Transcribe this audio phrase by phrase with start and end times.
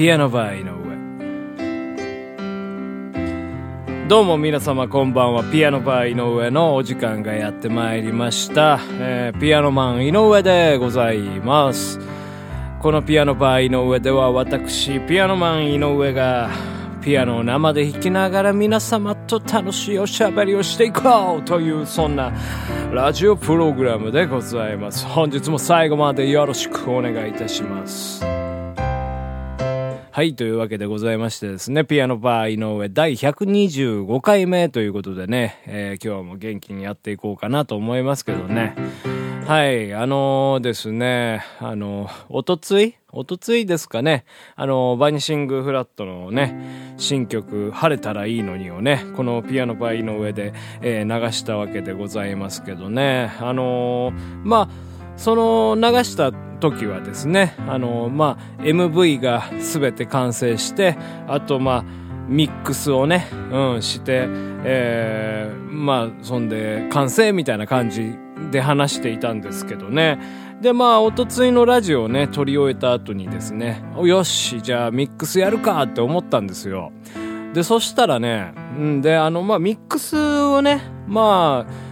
[0.00, 0.70] ピアノバー井上。
[4.08, 5.44] どうも皆様こんばんは。
[5.44, 12.00] ピアノバー井上のお時間がやってまいりました、えーピアノマン井上でございます。
[12.80, 16.48] このピアノバー井上では私ピアノマン井上が
[17.02, 22.32] ピアノを生で弾きながら皆様と楽しいおしゃべりをしていこうというそんな
[22.90, 25.04] ラジオプログラムでございます。
[25.04, 28.29] 本日も最後までよろしくお願いいたします。
[30.12, 38.74] はい、というわけでございましてですね、ピアノバー井上第125回目ということでね、えー今日も元気にやっていこうかなと思いますけどね。
[39.46, 44.24] はい、あのーですね、あのーおとついおとついですかね、
[44.56, 54.89] あのバニシングフラットのね、新曲、晴れたらいいのにをね、このピアノバー井上で、えー流したわけでございますけどね、あのーまあ、
[55.20, 60.96] その流した時はですね、あの、まあ、MV が全て完成して、
[61.28, 61.84] あと、まあ、
[62.26, 64.24] ミックスをね、うん、して、
[64.64, 68.14] えー、まあ、そんで、完成みたいな感じ
[68.50, 70.18] で話していたんですけどね。
[70.62, 76.92] で、まあ、おとついのラジオをね、撮り終えた後にですね、よし、じゃあミックスやるかって思ったんですよ。
[77.52, 81.89] で、そしたらね、うん、で、あの、まあ、ミックスをね、まあ、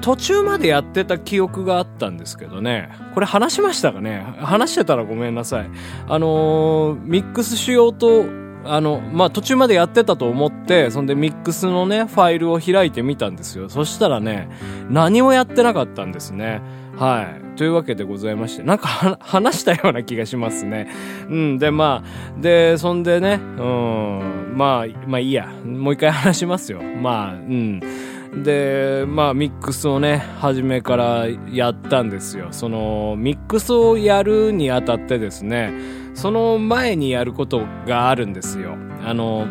[0.00, 2.90] 途中までやってた記憶があったんですけどね。
[3.14, 4.24] これ話しましたかね？
[4.38, 5.70] 話してたらごめんなさい。
[6.08, 8.24] あのーミックスしようと、
[8.66, 13.68] あの、まあ、途中までやってたと思って、そんでミックスのね、ファイルを開いてみたんですよ。
[13.68, 14.48] そしたらね、
[14.88, 16.62] 何もやってなかったんですね。
[16.96, 17.56] はい。
[17.58, 20.90] というわけでございまして、なんか話したような気がしますね。
[21.28, 21.58] うん。
[21.58, 25.48] で、まあ、で、そんでね、うん、まあ、まあいいや。
[25.64, 26.80] もう一回話しますよ。
[26.82, 27.80] まあ、うん。
[28.42, 32.48] で、まあ、ミックスをね、初めからやったんですよ。
[32.50, 35.72] その、ミックスをやるにあたってですね、
[36.14, 38.76] その前にやることがあるんですよ。
[39.04, 39.46] あの、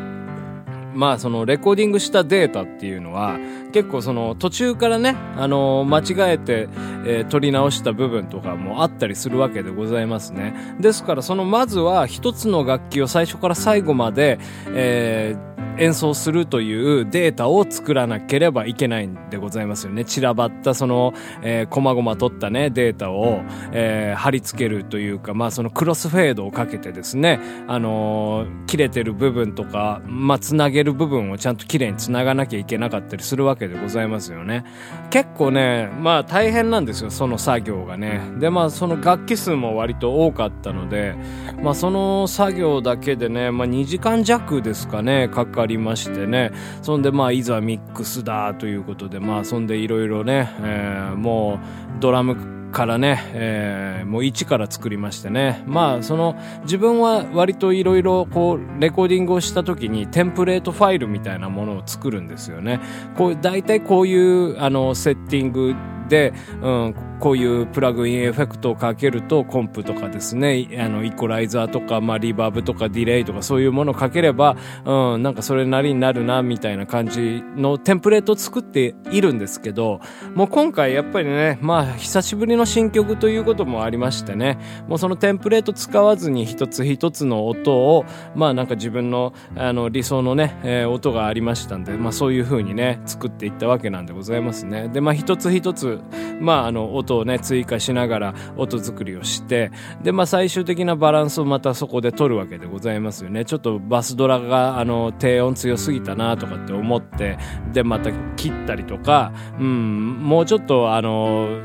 [0.93, 3.37] まあそのレコーディングしたデータっていうのは
[3.71, 6.69] 結構その途中からね、あの間違えて、
[7.05, 10.75] えー取り直した部分とかもあったりするわけでございますね。
[10.79, 20.05] ですからそのまずは一つの楽器を最初から最後まで、えー演奏するというデータを作らなければいけないんでございますよね。
[20.05, 34.63] 散らばったその、えー、細々取ったね、データを、えー貼り付けるというか、まあそのクロスフェードをかけてですね、あのー切れてる部分とか、まあつなげる部分をちゃんと綺麗につながなきゃいけなかったりするわけでございますよね。
[35.09, 38.21] 結構ね、まあ大変なんですよ、その作業がね。
[38.39, 41.15] で、まあその楽器数も割と多かったので、
[41.61, 46.51] まあその作業だけでね、まあ2時間弱ですかね、かかりましてね。
[46.81, 52.35] そんでまあいざミックスだということで、まあそんでいろいろね、えーもうドラム
[52.73, 55.63] からね、えーもう一から作りましてね。
[55.65, 62.79] まあ、その、自分は割といろいろこう、レコーディングをした時にテンプレートファイルみたいなものを作るんですよね。
[63.17, 65.75] こう、大体こういう、あの、セッティング
[66.09, 80.01] で、うん、こういうプラグインエフェクトをかけるとコンプとかですね、あの、イコライザーとか、まあ、リバーブとかディレイとかそういうものをかければ、うん、なんかそれなりになるな、みたいな感じのテンプレートを作っているんですけど、
[80.35, 84.57] もう今回やっぱりね、まあ、久しぶりの新曲ということもありましてね、
[84.89, 88.03] もうそのテンプレート使わずに一つ一つの音を、
[88.35, 94.89] まあなんか自分の、あの、理想のね、えー音がありましたんで、まあそういう風にね、作っていったわけなんでございますね。
[94.89, 96.01] で、まあ一つ一つ、
[96.41, 99.71] まああの、音をね、追加しながら音作りをして、
[100.03, 103.45] で、まあ最終的なバランスをまたそこで取るわけでございますよね。
[103.45, 107.37] ちょっとバスドラが、あの、低音強すぎたなとかって思って、
[107.71, 111.59] で、また切ったりとか、うん、もうちょっとあの、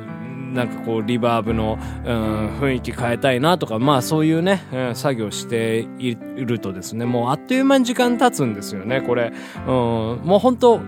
[0.52, 9.32] なんかこうリバーブの、うん、雰囲気変えたいなとかまあそういうね、うん作業しているとですねもうあっという間に時間経つんですよねこれ、
[9.66, 9.74] うん、
[10.24, 10.80] もう本当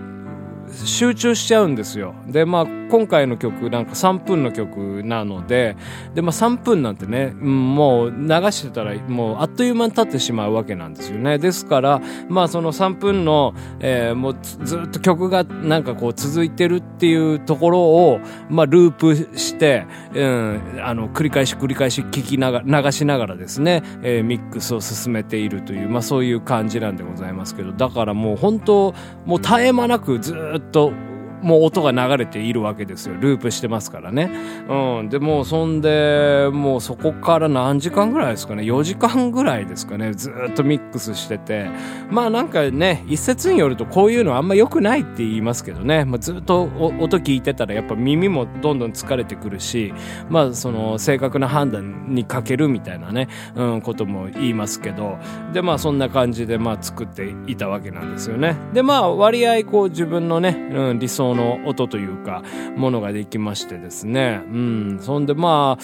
[0.85, 2.13] 集中しちゃうんですよ。
[2.27, 5.77] でまあ今回の曲なんか3分の曲なので
[6.13, 11.37] で、まあ、3分なんてね、もう流してたらもうあっという間に経ってしまうわけなんですよね。
[11.37, 18.19] ですからまあその3分の、えーもうずっと曲がなんかこう続いてるっていうところを、
[18.49, 27.71] まあ、ループして、うん、あの繰り返し繰り返し聞きながら流しながらですね、えーミックスを進めているという、まあ、そういう感じなんでございますけど。
[27.71, 28.93] だからもう本当
[29.25, 30.93] もう絶え間なくずっと
[31.41, 33.15] もう音が流れているわけですよ。
[33.19, 34.31] ループしてますからね。
[34.69, 35.09] うん。
[35.09, 38.63] で、もうそんで、もうそこから何時間ぐらいですかね。
[38.63, 40.13] 4時間ぐらいですかね。
[40.13, 41.69] ずっとミックスしてて。
[42.09, 46.05] まあなんかね、一説によるとこういうのはあんま良くないって言いますけどね。
[46.05, 46.63] まあ、ずっと
[46.99, 49.93] 音聞いてたらやっぱ耳もどんどん疲れてくるし、
[50.29, 55.17] まあその正確な判断に欠けるみたいなね、うん、ことも言いますけど。
[55.53, 58.55] で、まあそんな感じでまあ作っていたわけなんですよね。
[58.73, 62.43] で、まあ割合こう自分のね、うん、理想の音というか、
[62.75, 64.41] ものができましてですね。
[64.45, 64.99] うん。
[65.01, 65.83] そんでまあ、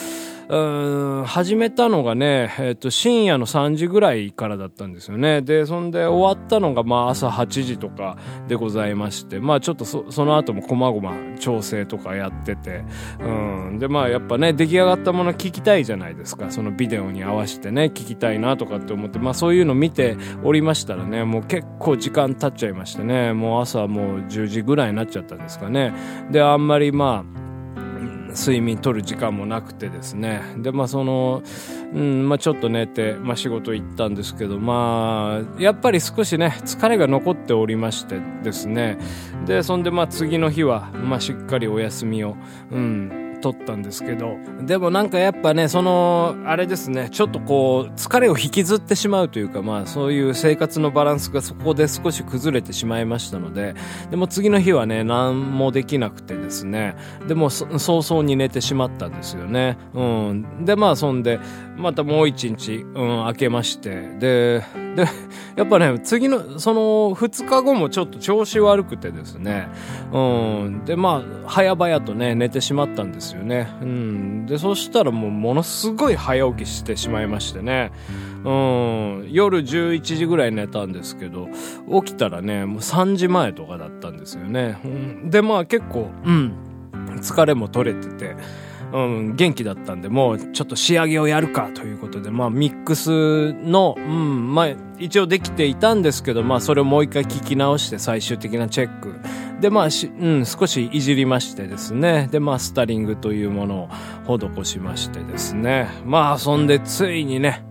[0.49, 5.41] うん、始めたのがね、えっ、と、深夜の3時ぐらいからだったんですよね。
[5.41, 8.17] で、そんで終わったのが、まあ朝8時とか
[8.47, 12.85] でございまして、まあちょっとそその後も細々調整とかやってて、
[13.19, 13.27] う
[13.73, 13.79] ん。
[13.79, 16.49] で、まあやっぱね、出来上がったもの聞きたいじゃないですか。
[16.49, 20.15] そのビデオに合わせてね、聞きたいなとかって思って、まあそういうの見て
[20.45, 25.93] おりましたらね、もう結構時間経っちゃいましてね、もう朝もう10時ぐらいになっちゃったんですかね。
[26.31, 27.46] で、あんまりまあ、
[28.37, 30.41] 睡眠取る時間もなくてですね。
[30.57, 31.41] で、まあその、
[31.93, 38.97] うん、まあちょっと寝て、まあ仕事行ったんですけど、まあ、やっぱり少しね、疲れが残っておりましてですね。
[39.45, 42.37] で、そんでまあ次の日は、まあしっかりお休みを、
[42.71, 53.75] うん、撮ったんですけど、でもなんかやっぱね、その、あれですね、ちょっとこう、疲れを引きずってしまうというか、まあそういう生活のバランスがそこで少し崩れてしまいましたので、
[54.09, 56.95] でも次の日はね、何もできなくてですね、
[57.27, 59.77] でも早々に寝てしまったんですよね。
[59.93, 60.65] うん。
[60.65, 61.39] で、まあそんで、
[61.77, 64.63] またもう一日、うん、明けまして、で、
[64.97, 65.05] で、
[65.55, 69.67] やっぱね、次の、その、二日後もちょっと調子悪くてですね、
[70.11, 70.85] うん。
[70.85, 73.67] で、まあ、早々とね、寝てしまったんですですよね。
[73.81, 74.45] うん。
[74.45, 77.91] で、そしたらもう、ものすごい早起きしてしまいましてね、
[78.43, 79.27] うん。
[79.29, 81.49] 夜11時ぐらい寝たんですけど、
[82.03, 84.79] 起きたらね、もう3時前とかだったんですよね。
[84.83, 86.53] うん、で、まあ結構、うん。
[87.17, 88.35] 疲れも取れてて、
[88.93, 94.67] うん、元気だったんで、もうちょっと仕上げをやるかということで、まあミックスの、うん、まあ
[94.97, 99.15] 一応できていたんですけど、まあそれをもう一回聞き直して最終的なチェック。
[99.59, 102.29] で、まあし、うん、少しいじりましてですね。
[102.31, 103.89] で、まあスタリングというもの
[104.27, 105.89] を施しましてですね。
[106.05, 107.65] まあそんでついにね、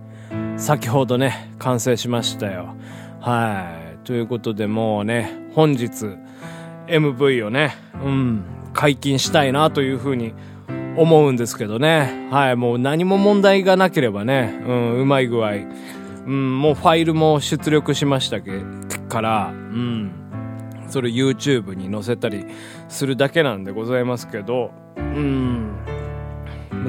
[0.57, 2.75] 先ほどね、完成しましたよ。
[3.19, 3.73] は
[4.03, 4.05] い。
[4.05, 6.17] ということでもうね、本日、
[6.87, 8.43] MV をね、うん、
[8.73, 10.33] 解禁したいなというふうに
[10.97, 12.27] 思うんですけどね。
[12.31, 15.51] はい、もう何も問題がなければね、うん、うまい具合。
[16.25, 18.51] うん、もうファイルも出力しましたけ
[19.07, 20.11] から、うん、
[20.89, 22.45] それ YouTube に載せたり
[22.89, 25.71] するだけなんでございますけど、うん、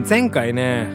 [0.08, 0.88] 前回ね、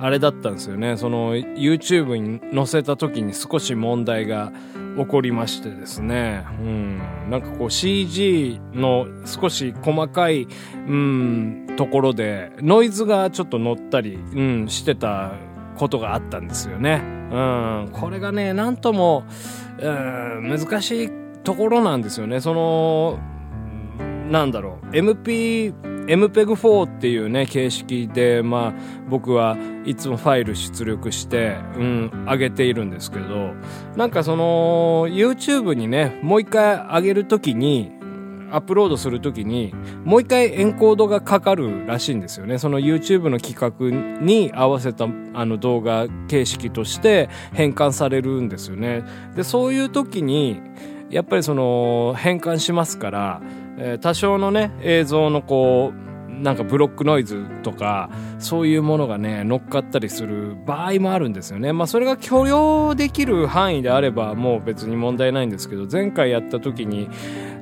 [0.00, 0.96] あれだったんですよね。
[0.96, 4.52] その YouTube に載せた時に少し問題が
[4.98, 6.44] 起こりましてですね。
[6.60, 6.98] うん。
[7.30, 10.48] なんかこう CG の少し細かい、
[10.88, 15.32] うん、ところでノイズがちょっと乗ったり、うん、してた
[15.76, 17.02] ことがあったんですよね。
[17.30, 17.88] うん。
[17.92, 19.24] これがね、なんとも、
[19.78, 21.10] うん、難しい
[21.44, 22.40] ところなんですよね。
[22.40, 23.18] その、
[24.30, 24.96] なんだろう。
[24.96, 25.72] MP、
[26.08, 28.72] MPEG4 っていうね、形式で、まあ、
[29.08, 33.52] 僕はいつもファイル出力して、うん、上げているんですけど、
[33.96, 37.92] なんかその、YouTube にね、もう一回上げるときに、
[38.50, 39.74] アップロードするときに、
[40.04, 42.58] もう一回エンコードがかかるらしいんですよね。
[42.58, 49.04] その YouTube の企画に合わせたあの動画形式として変換されるんですよね。
[49.36, 50.60] で、そういう時に、
[51.10, 53.42] やっぱりその変換しますから、
[53.78, 56.08] えー、多少のね、映像のこう、
[56.42, 61.72] なんかブロックノイズとか、そういうものがね、乗っかったりする場合もあるんですよね。
[61.72, 67.08] まあそれが許容できる範囲であればもう別に問題ないんですけど、前回やった時に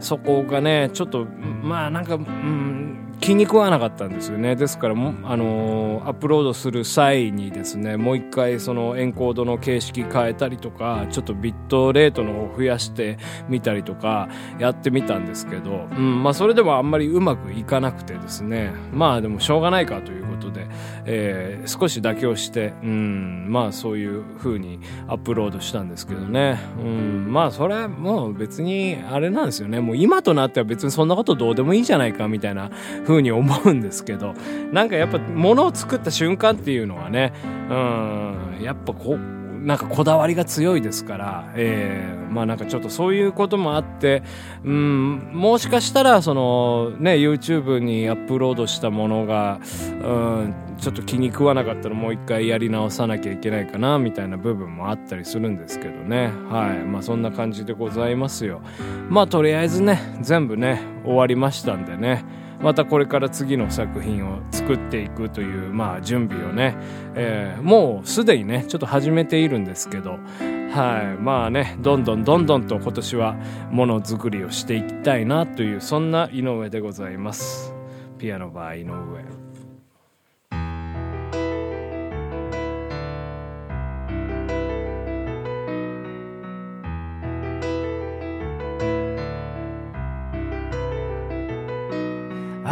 [0.01, 1.27] そこがね、ちょっと、
[1.63, 4.57] まあなんか、うん、気に食わなかったんですよね。
[4.57, 13.19] ですから、あの、アップロードする際にですね、もう一回そのエンコードの形式変えたりとか、ちょっとビットレートのを増やして
[13.49, 20.67] みたりとか、やってみたんですけど、うん、まあそれでもあんまりうまくいかなくてですね、まあでもしょうがないかということで、
[21.05, 32.71] えー、少し妥協して、うん、まあそういう風にアップロードしたんですけどね、うん、まあそれもう別にあれなんですよね、もう今となっては別にそんなことどうでもいいじゃないかみたいな
[33.07, 34.35] 風に思うんですけど、
[34.73, 37.33] なんかやっぱ物を作った瞬間っていうのはね、
[37.71, 39.37] うん、やっぱこう、
[39.67, 44.23] なんかこだわりが強いですから、えー、まあなんかちょっとそういうこともあって、
[44.65, 49.59] うん、もしかしたらそのね、YouTube にアップロードしたものが、
[49.91, 56.31] うん、ちょっと気に食わなかったらもう一回やり直さなきゃいけないかなみたいな部分もあったりするんですけどね。
[56.49, 56.85] はい。
[56.85, 58.63] まあそんな感じでございますよ。
[59.09, 62.25] まあとりあえずね、全部ね、終わりましたんでね。
[62.61, 66.77] またこれから次の作品を作っていくという、まあ、準備をね、
[67.15, 70.19] えー、もうすでにねちょっと始めているんですけど
[70.77, 71.23] はい。
[71.23, 73.35] まあねどんどんどんどんと今年は
[73.71, 77.73] ものづくりをしていきたいなというそんな井上でございます。
[78.19, 79.46] ピアノバー井上。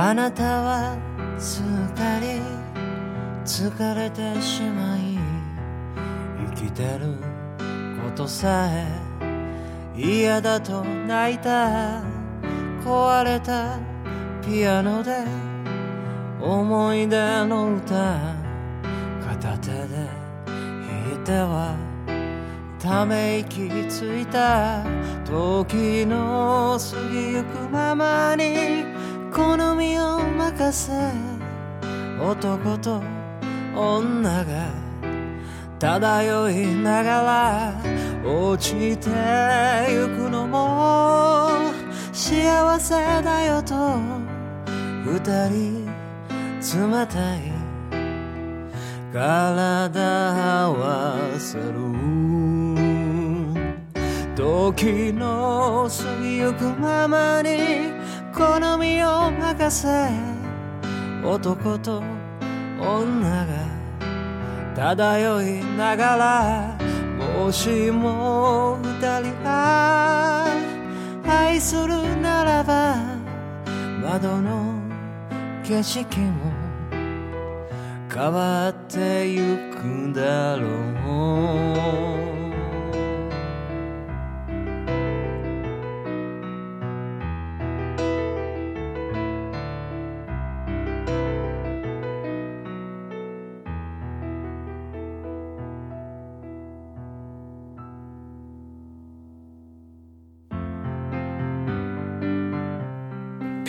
[0.06, 0.98] あなたは
[1.38, 1.64] すっ
[1.96, 2.38] かり
[3.42, 5.18] 疲れてしまい
[6.54, 7.14] 生きてる
[8.04, 8.86] ことさえ
[9.96, 12.02] 嫌だと泣いた。
[12.84, 13.78] 壊れた
[14.46, 15.24] ピアノで
[16.38, 18.36] 思い出の歌。
[19.26, 19.88] 片手で
[20.44, 21.74] 弾いては
[22.78, 24.84] ため息ついた
[25.24, 28.93] 時の過ぎゆくままに。
[29.34, 30.92] 好みを任せ
[32.20, 33.02] 男と
[33.74, 34.68] 女が
[35.76, 37.82] 漂いながら
[38.24, 39.10] 落ちて
[39.90, 41.48] ゆくのも
[42.12, 43.74] 幸せだよと
[45.04, 45.18] 二
[45.50, 45.84] 人
[46.88, 47.52] 冷たい
[49.12, 51.74] 体合わせる
[54.36, 57.92] 時の過ぎゆくままに
[58.34, 60.10] 好みを任せ
[61.24, 62.02] 男と
[62.80, 63.54] 女が
[64.74, 66.76] 漂いながら
[67.16, 70.46] もしも二人が
[71.24, 72.96] 愛するならば
[74.02, 74.74] 窓の
[75.62, 76.52] 景色も
[78.12, 80.73] 変わってゆくだろう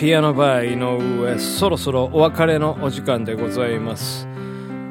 [0.06, 4.28] ピアノバー井上そろそろお別れのお時間でございます、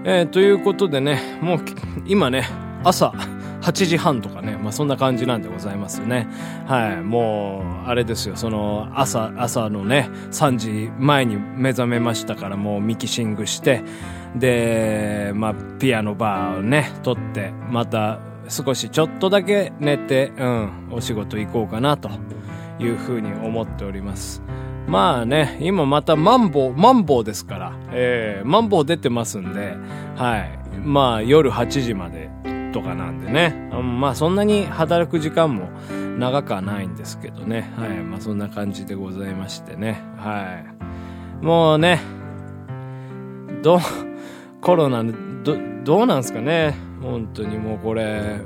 [0.03, 1.59] えー、ということでねもう
[2.05, 2.45] 今ね
[2.83, 3.13] 朝
[3.61, 6.27] 8時半とかね、まあ、そんな感じなんでございますね。
[6.67, 7.01] はい。
[7.01, 13.81] もう、あれですよ、その、朝、朝のね、3時前に目覚めましたから、もうミキシングして、
[14.35, 18.19] で、まあ、ピアノバーをね、取って、また、
[18.49, 22.11] 少しちょっとだけ寝て、うん、お仕事行こうかな、と
[22.77, 24.43] いうふうに思っております。
[24.87, 29.75] まあね、今またマンボウ、マンボウですから、えー、マンボウ出てますんで、
[30.15, 30.59] はい。
[30.77, 32.29] まあ夜8時まで
[32.71, 35.69] とかなんでね、まあそんなに働く時間も
[36.19, 37.89] 長くはないんですけどね、はい。
[38.01, 40.63] まあそんな感じでございましてね、は
[41.41, 41.45] い。
[41.45, 42.01] もうね、
[43.63, 43.79] ど、
[44.61, 48.39] コロナ、ど、どうなんすかね、本当にもうこれ、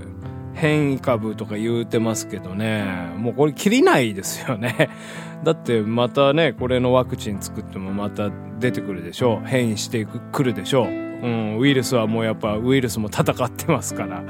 [0.60, 2.84] 変異株とか言うてますけどね、
[3.16, 4.90] もうこれ切りないですよね。
[5.44, 9.48] だってまたね、これのワクチン作ってもまた出てくるでしょう。
[9.48, 10.88] 変異してくるでしょう。
[10.88, 14.24] うん、ウイルスはもうやっぱウイルスも戦ってますから。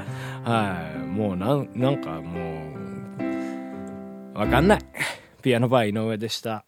[0.44, 1.06] はい。
[1.06, 2.62] もうなん、なんかも
[4.34, 4.80] う、わかんない。
[5.42, 6.64] ピアノバー井上でした。